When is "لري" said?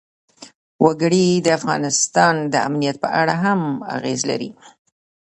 4.29-4.49